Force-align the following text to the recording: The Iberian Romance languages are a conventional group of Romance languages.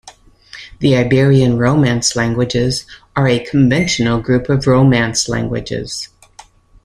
The 0.79 0.95
Iberian 0.97 1.59
Romance 1.59 2.15
languages 2.15 2.87
are 3.15 3.27
a 3.27 3.37
conventional 3.37 4.19
group 4.19 4.49
of 4.49 4.65
Romance 4.65 5.29
languages. 5.29 6.09